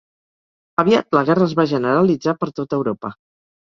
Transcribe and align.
Aviat 0.85 1.19
la 1.19 1.23
guerra 1.29 1.47
es 1.51 1.55
va 1.61 1.69
generalitzar 1.77 2.39
per 2.43 2.53
tota 2.61 2.83
Europa. 2.85 3.19